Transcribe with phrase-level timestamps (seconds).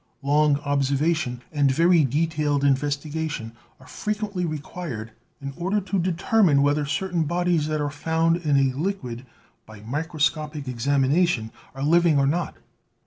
[0.23, 7.21] Long observation and very detailed investigation are frequently required in order to determine whether certain
[7.25, 9.27] bodies that are found in a liquid
[9.67, 12.57] by microscopic examination are living or not.